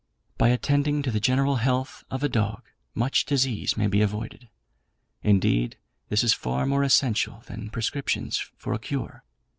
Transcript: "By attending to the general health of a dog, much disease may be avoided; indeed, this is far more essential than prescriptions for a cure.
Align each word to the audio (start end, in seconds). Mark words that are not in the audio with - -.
"By 0.39 0.49
attending 0.49 1.03
to 1.03 1.11
the 1.11 1.19
general 1.19 1.57
health 1.57 2.03
of 2.09 2.23
a 2.23 2.27
dog, 2.27 2.63
much 2.95 3.23
disease 3.23 3.77
may 3.77 3.85
be 3.85 4.01
avoided; 4.01 4.49
indeed, 5.21 5.77
this 6.09 6.23
is 6.23 6.33
far 6.33 6.65
more 6.65 6.81
essential 6.83 7.43
than 7.45 7.69
prescriptions 7.69 8.39
for 8.57 8.73
a 8.73 8.79
cure. 8.79 9.23